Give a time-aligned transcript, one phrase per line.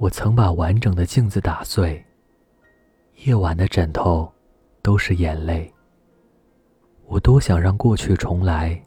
[0.00, 2.02] 我曾把完整的镜子打碎，
[3.26, 4.32] 夜晚的枕头
[4.80, 5.70] 都是眼泪。
[7.04, 8.82] 我多想让过去重来，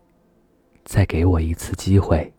[0.84, 2.34] 再给我一次机会。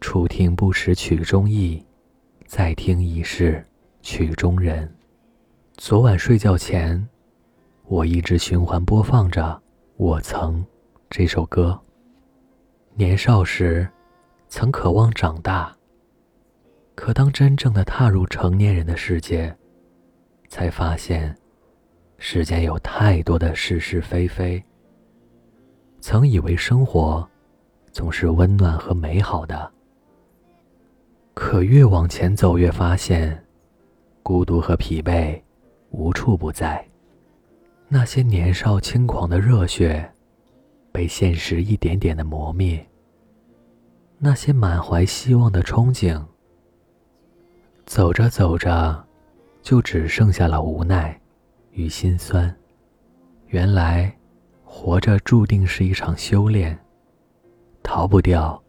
[0.00, 1.80] 初听不识曲中意，
[2.44, 3.64] 再听已是
[4.02, 4.92] 曲中人。
[5.76, 7.08] 昨晚睡觉前，
[7.84, 9.42] 我一直循环播放着
[9.96, 10.60] 《我曾》
[11.08, 11.80] 这首歌。
[12.94, 13.88] 年少时，
[14.48, 15.72] 曾渴望长大，
[17.00, 19.56] 可当真正的踏入成年人的世界，
[20.50, 21.34] 才发现。
[22.18, 24.62] 世间有太多的是是非非。
[25.98, 27.26] 曾以为生活
[27.90, 29.72] 总是温暖和美好的，
[31.32, 33.46] 可越往前走，越发现
[34.22, 35.40] 孤独和疲惫
[35.92, 36.86] 无处不在。
[37.88, 40.06] 那些年少轻狂的热血，
[40.92, 42.78] 被现实一点点的磨灭；
[44.18, 46.22] 那些满怀希望的憧憬，
[47.90, 49.04] 走着走着，
[49.62, 51.20] 就只剩下了无奈。
[51.72, 52.54] 与心酸，
[53.48, 54.16] 原来
[54.62, 56.78] 活着注定是一场修炼，
[57.82, 58.62] 逃不掉，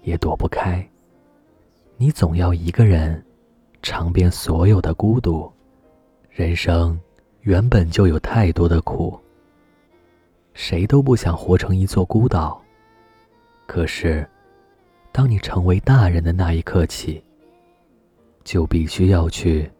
[0.00, 0.82] 也躲不开。
[1.98, 3.22] 你总要一个人
[3.82, 5.52] 尝遍所有的孤独。
[6.30, 6.98] 人生
[7.42, 9.20] 原本就有太多的苦，
[10.54, 12.58] 谁都不想活成一座孤岛。
[13.66, 14.26] 可是，
[15.12, 17.22] 当你成为大人的那一刻起，
[18.44, 19.70] 就必须要去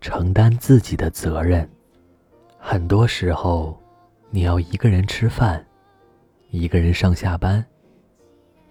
[0.00, 1.68] 承担自己的责任。
[2.58, 3.80] 很多时候，
[4.30, 5.64] 你要一个人吃饭，
[6.50, 7.64] 一个人上下班，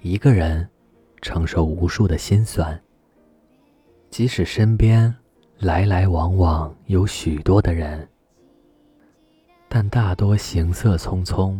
[0.01, 0.67] 一个人
[1.21, 2.79] 承受无数的心酸。
[4.09, 5.13] 即使身边
[5.57, 8.07] 来来往往有许多的人，
[9.67, 11.59] 但大多行色匆匆，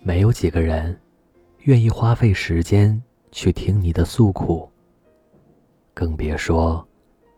[0.00, 0.98] 没有几个人
[1.60, 4.68] 愿意花费时间去听你的诉苦，
[5.94, 6.86] 更别说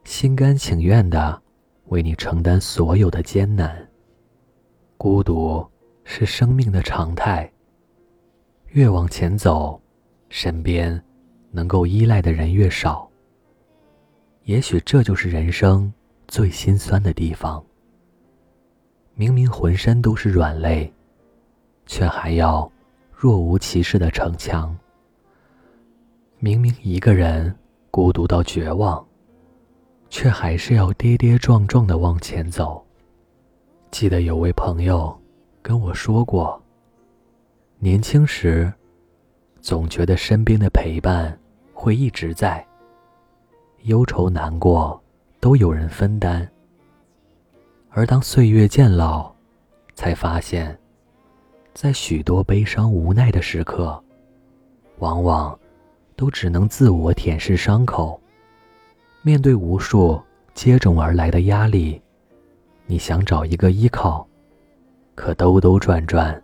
[0.05, 1.41] 心甘情愿的
[1.87, 3.89] 为你承担所有的艰难。
[4.99, 5.67] 孤独
[6.05, 7.51] 是生命的常态。
[8.69, 9.81] 越往前走，
[10.29, 11.03] 身边
[11.51, 13.09] 能够依赖的人越少。
[14.45, 15.93] 也许这就是人生
[16.29, 17.65] 最心酸的地方。
[19.15, 20.93] 明明浑身都是软肋，
[21.87, 22.71] 却还要
[23.11, 24.77] 若无其事的逞强。
[26.41, 27.55] 明明一个人
[27.91, 29.07] 孤独到绝望，
[30.15, 32.81] 却还是要跌跌撞撞的往前走。
[33.91, 35.13] 记得有位朋友
[35.61, 36.63] 跟我说过，
[37.81, 38.73] 年轻时
[39.61, 41.37] 总觉得身边的陪伴
[41.73, 42.65] 会一直在，
[43.87, 45.03] 忧愁难过
[45.41, 46.49] 都有人分担。
[47.91, 49.33] 而当岁月渐老，
[49.97, 50.79] 才发现，
[51.75, 54.01] 在许多悲伤无奈的时刻，
[54.99, 55.59] 往往
[56.15, 58.21] 都只能自我舔舐伤口，
[59.27, 61.99] 面对无数接踵而来的压力。
[62.85, 64.29] 你想找一个依靠，
[65.15, 66.43] 可兜兜转转，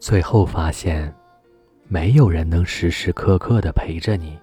[0.00, 1.14] 最后发现，
[1.86, 4.36] 没有人能时时刻刻的陪着你，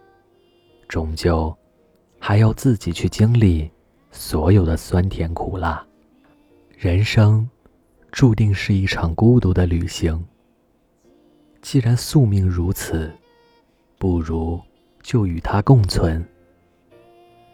[0.88, 1.54] 终究
[2.20, 3.70] 还要自己去经历
[4.12, 5.86] 所有的酸甜苦辣。
[6.78, 7.46] 人生
[8.14, 10.26] 注定是一场孤独的旅行。
[11.62, 13.12] 既然宿命如此，
[13.98, 14.58] 不如
[15.04, 16.26] 就与它共存。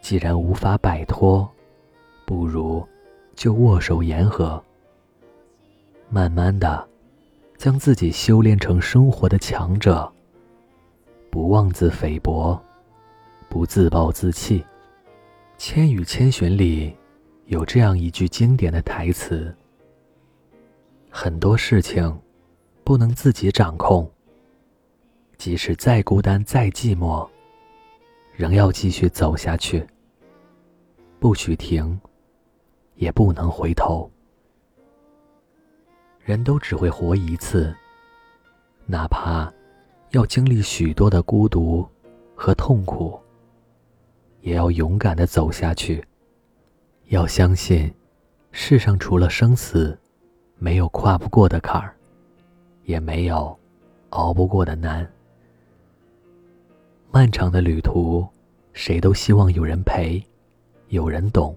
[0.02, 1.50] 既然无法摆脱，
[2.26, 2.86] 不如。
[3.34, 4.62] 就握手言和，
[6.10, 6.86] 慢慢的，
[7.56, 10.12] 将自己修炼成生活的强者。
[11.30, 12.62] 不妄自菲薄，
[13.48, 14.60] 不自暴自弃。
[15.56, 16.94] 《千与千寻》里
[17.46, 19.52] 有这样一句经典的台词：
[21.08, 22.20] 很多事情
[22.84, 24.08] 不能自己掌控，
[25.38, 27.26] 即使再孤单再寂寞，
[28.32, 29.86] 仍要继续走下去，
[31.18, 32.00] 不许停。
[32.96, 34.08] 也不能回头。
[36.20, 37.74] 人都只会活一次，
[38.86, 39.52] 哪怕
[40.10, 41.84] 要经历许多的孤独
[42.36, 43.18] 和痛苦，
[44.42, 46.04] 也要勇敢的走下去。
[47.06, 47.92] 要相信，
[48.52, 49.98] 世上除了生死，
[50.58, 51.96] 没有跨不过的坎儿，
[52.84, 53.58] 也没有
[54.10, 55.10] 熬不过的难。
[57.14, 58.26] 漫长的旅途，
[58.72, 60.24] 谁都希望有人陪，
[60.88, 61.54] 有人懂。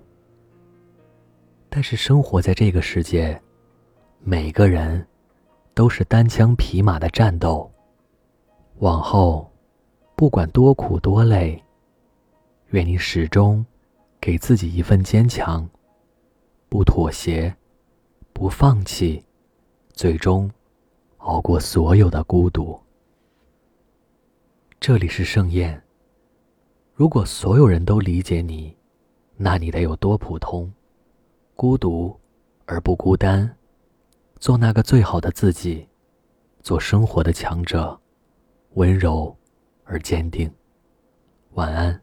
[1.69, 3.41] 但是生活在这个世界，
[4.19, 5.07] 每个人
[5.73, 7.71] 都是单枪匹马的战斗。
[8.79, 9.49] 往后，
[10.17, 11.63] 不管多苦多累，
[12.71, 13.65] 愿你始终
[14.19, 15.65] 给自己一份坚强，
[16.67, 17.55] 不妥协，
[18.33, 19.23] 不放弃，
[19.93, 20.51] 最终
[21.19, 22.77] 熬过所有的孤独。
[24.87, 25.81] 这里是盛宴，
[26.93, 28.77] 如果所有人都理解你，
[29.35, 30.71] 那你得有多普通？
[31.55, 32.15] 孤独
[32.67, 33.57] 而不孤单，
[34.39, 35.87] 做那个最好的自己，
[36.61, 37.99] 做生活的强者，
[38.75, 39.35] 温柔
[39.85, 40.53] 而坚定。
[41.53, 41.99] 晚安。